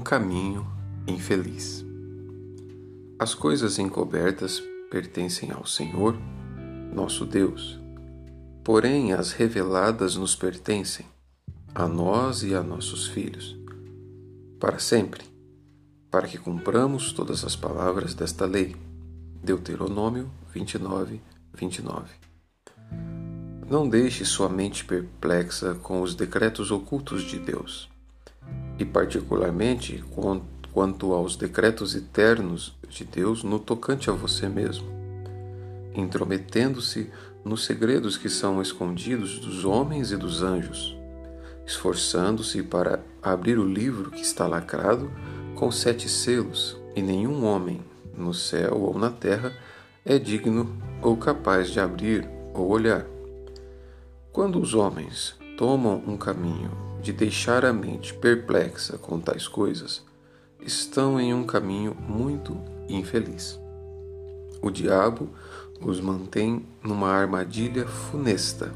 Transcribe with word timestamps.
caminho 0.00 0.66
infeliz. 1.06 1.84
As 3.18 3.34
coisas 3.34 3.78
encobertas 3.78 4.62
pertencem 4.90 5.50
ao 5.50 5.66
Senhor, 5.66 6.16
nosso 6.92 7.26
Deus. 7.26 7.78
Porém, 8.64 9.12
as 9.12 9.32
reveladas 9.32 10.16
nos 10.16 10.34
pertencem, 10.34 11.04
a 11.74 11.86
nós 11.86 12.42
e 12.42 12.54
a 12.54 12.62
nossos 12.62 13.06
filhos, 13.08 13.56
para 14.58 14.78
sempre, 14.78 15.22
para 16.10 16.26
que 16.26 16.38
cumpramos 16.38 17.12
todas 17.12 17.44
as 17.44 17.54
palavras 17.54 18.14
desta 18.14 18.46
lei. 18.46 18.74
Deuteronômio 19.42 20.30
29, 20.52 21.20
29. 21.52 22.08
Não 23.68 23.88
deixe 23.88 24.24
sua 24.24 24.48
mente 24.48 24.84
perplexa 24.84 25.74
com 25.74 26.00
os 26.00 26.14
decretos 26.14 26.70
ocultos 26.70 27.22
de 27.22 27.38
Deus, 27.38 27.90
e 28.78 28.84
particularmente 28.84 30.02
quanto 30.72 31.12
aos 31.12 31.36
decretos 31.36 31.94
eternos 31.94 32.76
de 32.88 33.04
Deus 33.04 33.44
no 33.44 33.58
tocante 33.58 34.10
a 34.10 34.12
você 34.12 34.48
mesmo, 34.48 34.88
intrometendo-se 35.94 37.10
nos 37.44 37.64
segredos 37.64 38.16
que 38.16 38.28
são 38.28 38.60
escondidos 38.60 39.38
dos 39.38 39.64
homens 39.64 40.10
e 40.10 40.16
dos 40.16 40.42
anjos, 40.42 40.96
esforçando-se 41.66 42.62
para 42.62 43.00
abrir 43.22 43.58
o 43.58 43.68
livro 43.68 44.10
que 44.10 44.22
está 44.22 44.46
lacrado 44.46 45.10
com 45.54 45.70
sete 45.70 46.08
selos, 46.08 46.76
e 46.96 47.02
nenhum 47.02 47.44
homem, 47.44 47.80
no 48.16 48.32
céu 48.32 48.80
ou 48.80 48.98
na 48.98 49.10
terra, 49.10 49.52
é 50.04 50.18
digno 50.18 50.76
ou 51.02 51.16
capaz 51.16 51.70
de 51.70 51.80
abrir 51.80 52.28
ou 52.52 52.68
olhar. 52.68 53.04
Quando 54.32 54.60
os 54.60 54.74
homens 54.74 55.36
tomam 55.56 56.02
um 56.06 56.16
caminho 56.16 56.70
de 57.04 57.12
deixar 57.12 57.66
a 57.66 57.72
mente 57.72 58.14
perplexa 58.14 58.96
com 58.96 59.20
tais 59.20 59.46
coisas, 59.46 60.02
estão 60.58 61.20
em 61.20 61.34
um 61.34 61.44
caminho 61.44 61.94
muito 61.94 62.58
infeliz. 62.88 63.60
O 64.62 64.70
diabo 64.70 65.28
os 65.82 66.00
mantém 66.00 66.64
numa 66.82 67.10
armadilha 67.10 67.86
funesta. 67.86 68.72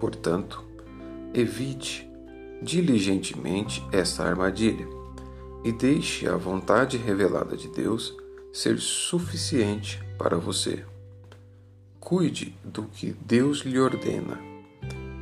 Portanto, 0.00 0.64
evite 1.32 2.10
diligentemente 2.60 3.86
essa 3.92 4.24
armadilha 4.24 4.88
e 5.62 5.70
deixe 5.70 6.26
a 6.26 6.36
vontade 6.36 6.96
revelada 6.96 7.56
de 7.56 7.68
Deus 7.68 8.16
ser 8.52 8.80
suficiente 8.80 10.02
para 10.18 10.36
você. 10.36 10.84
Cuide 12.00 12.58
do 12.64 12.82
que 12.82 13.12
Deus 13.24 13.58
lhe 13.58 13.78
ordena, 13.78 14.40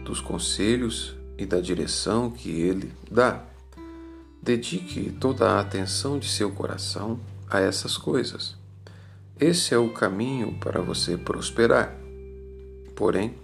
dos 0.03 0.19
conselhos 0.22 1.14
e 1.38 1.47
da 1.47 1.61
direção 1.61 2.30
que 2.30 2.50
Ele 2.50 2.92
dá. 3.11 3.44
Dedique 4.42 5.11
toda 5.20 5.50
a 5.50 5.61
atenção 5.61 6.19
de 6.19 6.28
seu 6.28 6.50
coração 6.50 7.20
a 7.48 7.61
essas 7.61 7.97
coisas. 7.97 8.56
Esse 9.38 9.75
é 9.75 9.78
o 9.78 9.92
caminho 9.92 10.58
para 10.58 10.80
você 10.80 11.16
prosperar. 11.16 11.97
Porém, 12.94 13.34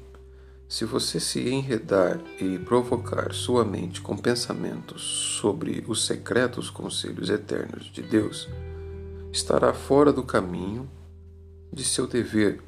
se 0.69 0.85
você 0.85 1.19
se 1.19 1.49
enredar 1.49 2.21
e 2.39 2.59
provocar 2.59 3.33
sua 3.33 3.65
mente 3.65 4.03
com 4.03 4.17
pensamentos 4.17 5.03
sobre 5.41 5.83
os 5.89 6.05
secretos 6.05 6.69
conselhos 6.69 7.31
eternos 7.31 7.91
de 7.91 8.03
Deus, 8.03 8.49
estará 9.33 9.73
fora 9.73 10.13
do 10.13 10.23
caminho 10.23 10.89
de 11.73 11.85
seu 11.85 12.07
dever 12.07 12.61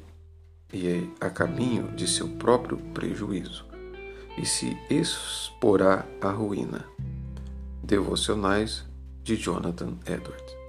e 0.73 1.09
a 1.19 1.29
caminho 1.29 1.91
de 1.95 2.07
seu 2.07 2.27
próprio 2.27 2.77
prejuízo, 2.93 3.65
e 4.37 4.45
se 4.45 4.77
exporá 4.89 6.05
à 6.21 6.31
ruína. 6.31 6.85
Devocionais 7.83 8.85
de 9.23 9.35
Jonathan 9.35 9.97
Edwards 10.05 10.60